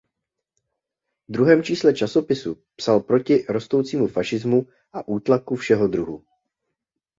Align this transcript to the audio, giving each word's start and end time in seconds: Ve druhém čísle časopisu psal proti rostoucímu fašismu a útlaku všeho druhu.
Ve 1.27 1.33
druhém 1.33 1.63
čísle 1.63 1.93
časopisu 1.93 2.55
psal 2.75 2.99
proti 2.99 3.45
rostoucímu 3.49 4.07
fašismu 4.07 4.67
a 4.93 5.07
útlaku 5.07 5.55
všeho 5.55 5.87
druhu. 5.87 6.25